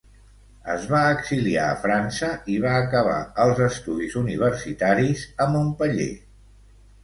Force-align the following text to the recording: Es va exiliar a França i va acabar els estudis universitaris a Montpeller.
Es 0.75 0.87
va 0.93 1.01
exiliar 1.17 1.65
a 1.73 1.75
França 1.83 2.31
i 2.55 2.57
va 2.65 2.73
acabar 2.79 3.19
els 3.45 3.63
estudis 3.69 4.19
universitaris 4.25 5.31
a 5.47 5.51
Montpeller. 5.57 6.13